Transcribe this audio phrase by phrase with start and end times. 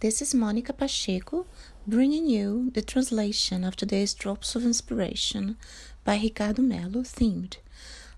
[0.00, 1.46] This is Monica Pacheco
[1.86, 5.56] bringing you the translation of today's Drops of Inspiration
[6.04, 7.56] by Ricardo Mello, themed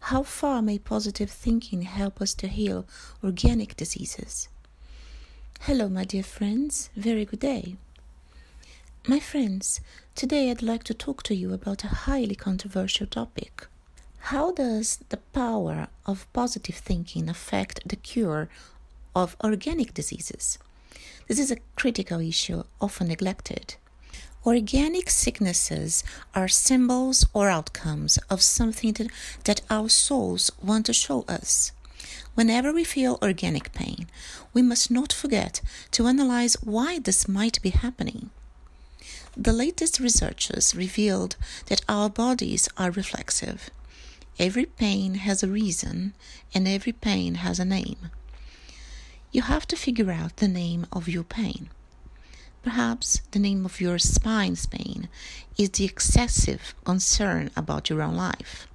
[0.01, 2.85] How far may positive thinking help us to heal
[3.23, 4.49] organic diseases?
[5.61, 6.91] Hello, my dear friends.
[6.97, 7.77] Very good day.
[9.07, 9.81] My friends,
[10.17, 13.69] today I'd like to talk to you about a highly controversial topic.
[14.33, 18.49] How does the power of positive thinking affect the cure
[19.15, 20.59] of organic diseases?
[21.29, 23.77] This is a critical issue often neglected.
[24.47, 26.03] Organic sicknesses
[26.35, 28.95] are symbols or outcomes of something
[29.45, 31.73] that, our souls want to show us.
[32.35, 34.07] Whenever we feel organic pain,
[34.55, 38.31] we must not forget to analyze why this might be happening.
[39.37, 43.71] The latest researches revealed that our bodies are reflexive.
[44.39, 46.15] Every pain has a reason,
[46.55, 48.11] and every pain has a name
[49.31, 51.69] you have to figure out the name of your pain.
[52.63, 55.09] Perhaps the name of your spine's pain
[55.57, 58.67] is the excessive concern about your own life.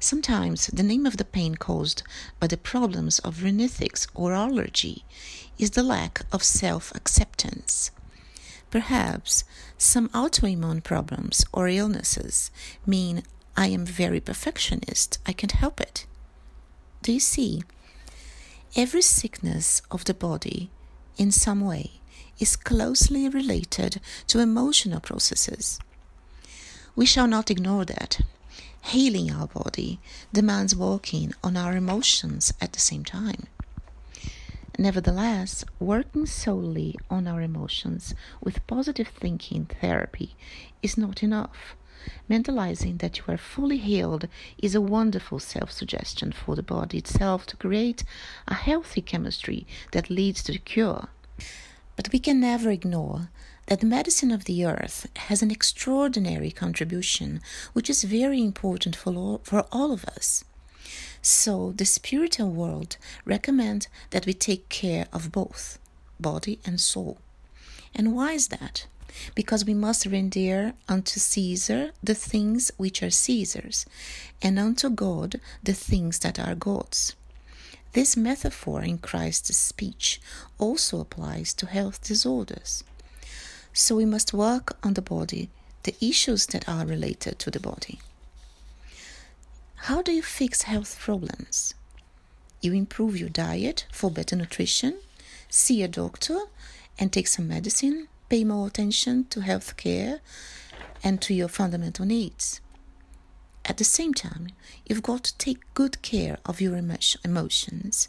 [0.00, 2.02] Sometimes the name of the pain caused
[2.38, 5.04] by the problems of rhinitis or allergy
[5.58, 7.90] is the lack of self acceptance.
[8.70, 9.44] Perhaps
[9.76, 12.50] some autoimmune problems or illnesses
[12.86, 13.22] mean
[13.56, 16.06] I am very perfectionist, I can't help it.
[17.02, 17.62] Do you see?
[18.76, 20.70] Every sickness of the body,
[21.16, 22.00] in some way,
[22.38, 25.80] is closely related to emotional processes.
[26.94, 28.20] We shall not ignore that.
[28.82, 30.00] Healing our body
[30.32, 33.46] demands working on our emotions at the same time.
[34.78, 40.36] Nevertheless, working solely on our emotions with positive thinking therapy
[40.82, 41.74] is not enough.
[42.28, 47.46] Mentalizing that you are fully healed is a wonderful self suggestion for the body itself
[47.46, 48.04] to create
[48.46, 51.08] a healthy chemistry that leads to the cure.
[51.96, 53.30] But we can never ignore
[53.66, 57.40] that the medicine of the earth has an extraordinary contribution,
[57.72, 60.44] which is very important for all, for all of us.
[61.20, 65.78] So, the spiritual world recommends that we take care of both
[66.18, 67.18] body and soul.
[67.94, 68.86] And why is that?
[69.34, 73.86] Because we must render unto Caesar the things which are Caesar's,
[74.42, 77.14] and unto God the things that are God's.
[77.92, 80.20] This metaphor in Christ's speech
[80.58, 82.84] also applies to health disorders.
[83.72, 85.50] So we must work on the body,
[85.84, 88.00] the issues that are related to the body.
[89.82, 91.74] How do you fix health problems?
[92.60, 94.98] You improve your diet for better nutrition,
[95.48, 96.40] see a doctor,
[96.98, 100.20] and take some medicine pay more attention to health care
[101.02, 102.60] and to your fundamental needs.
[103.64, 104.48] At the same time,
[104.86, 108.08] you've got to take good care of your emotions.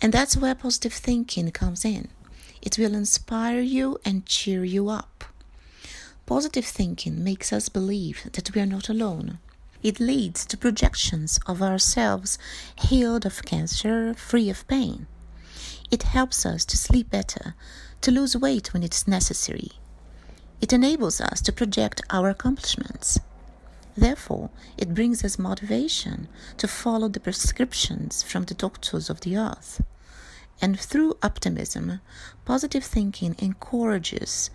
[0.00, 2.08] And that's where positive thinking comes in.
[2.62, 5.24] It will inspire you and cheer you up.
[6.26, 9.38] Positive thinking makes us believe that we are not alone.
[9.82, 12.38] It leads to projections of ourselves
[12.76, 15.06] healed of cancer, free of pain.
[15.90, 17.54] It helps us to sleep better,
[18.02, 19.72] to lose weight when it's necessary.
[20.60, 23.18] It enables us to project our accomplishments.
[23.96, 26.28] Therefore, it brings us motivation
[26.58, 29.80] to follow the prescriptions from the doctors of the earth.
[30.60, 32.00] And through optimism,
[32.44, 34.50] positive thinking encourages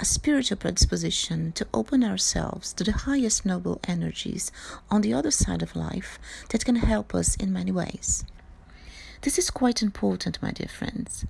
[0.00, 4.52] a spiritual predisposition to open ourselves to the highest noble energies
[4.90, 6.18] on the other side of life
[6.50, 8.24] that can help us in many ways.
[9.24, 11.24] This is quite important, my dear friends.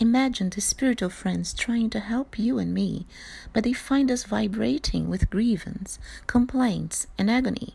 [0.00, 3.06] Imagine the spiritual friends trying to help you and me,
[3.52, 7.72] but they find us vibrating with grievance, complaints, and agony.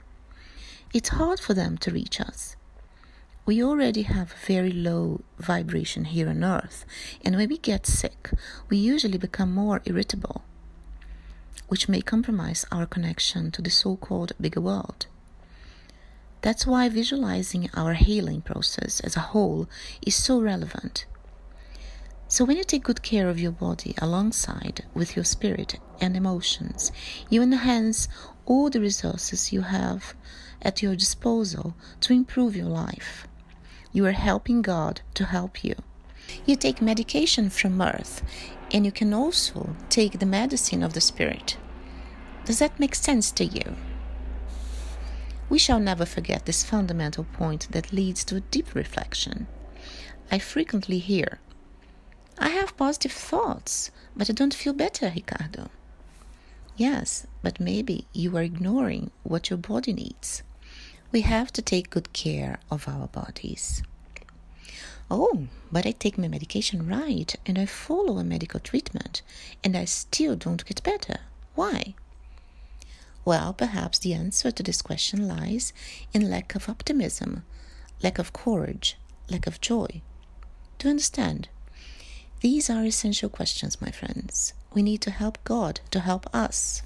[0.93, 2.57] It's hard for them to reach us.
[3.45, 6.83] We already have very low vibration here on earth,
[7.23, 8.31] and when we get sick,
[8.69, 10.43] we usually become more irritable,
[11.69, 15.07] which may compromise our connection to the so called bigger world.
[16.43, 19.69] That's why visualizing our healing process as a whole
[20.05, 21.05] is so relevant.
[22.27, 26.91] So, when you take good care of your body alongside with your spirit and emotions,
[27.29, 28.09] you enhance
[28.45, 30.15] all the resources you have
[30.61, 33.25] at your disposal to improve your life.
[33.93, 35.75] You are helping God to help you.
[36.45, 38.21] You take medication from earth,
[38.69, 41.55] and you can also take the medicine of the spirit.
[42.43, 43.77] Does that make sense to you?
[45.53, 49.45] We shall never forget this fundamental point that leads to a deep reflection.
[50.31, 51.37] I frequently hear
[52.39, 55.69] I have positive thoughts, but I don't feel better, Ricardo.
[56.75, 60.41] Yes, but maybe you are ignoring what your body needs.
[61.11, 63.83] We have to take good care of our bodies.
[65.11, 69.21] Oh, but I take my medication right and I follow a medical treatment
[69.63, 71.19] and I still don't get better.
[71.53, 71.93] Why?
[73.25, 75.71] Well, perhaps the answer to this question lies
[76.13, 77.43] in lack of optimism,
[78.01, 78.97] lack of courage,
[79.29, 80.01] lack of joy.
[80.77, 81.47] Do you understand?
[82.41, 84.53] These are essential questions, my friends.
[84.73, 86.81] We need to help God to help us.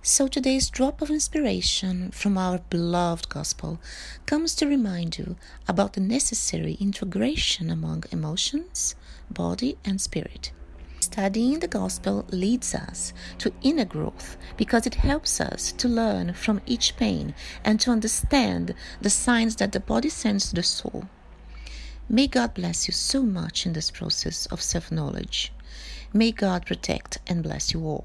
[0.00, 3.78] So today's drop of inspiration from our beloved gospel
[4.24, 5.36] comes to remind you
[5.66, 8.94] about the necessary integration among emotions,
[9.30, 10.52] body, and spirit.
[11.10, 16.60] Studying the gospel leads us to inner growth because it helps us to learn from
[16.66, 17.34] each pain
[17.64, 21.08] and to understand the signs that the body sends to the soul.
[22.10, 25.50] May God bless you so much in this process of self knowledge.
[26.12, 28.04] May God protect and bless you all.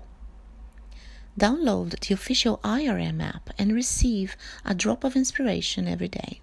[1.38, 6.40] Download the official IRM app and receive a drop of inspiration every day.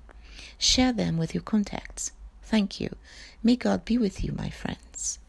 [0.58, 2.12] Share them with your contacts.
[2.42, 2.94] Thank you.
[3.42, 5.19] May God be with you, my friends.